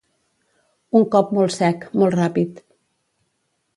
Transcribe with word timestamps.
Un 0.99 1.05
cop 1.15 1.29
molt 1.39 1.55
sec, 1.57 1.85
molt 2.03 2.19
ràpid. 2.23 2.67